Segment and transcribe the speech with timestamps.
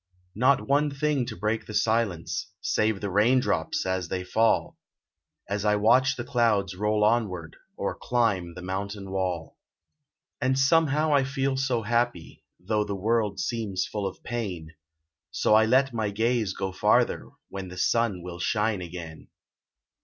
[0.33, 4.75] Not one thing to break the silence, Save the rain drops as they fall,
[5.47, 9.59] As I watch the clouds roll onward, Or climb the mountain wall.
[10.41, 14.71] And somehow I feel so happy, Though the world seems full of pain,
[15.29, 19.27] So I let my gaze go farther, When the sun will shine again.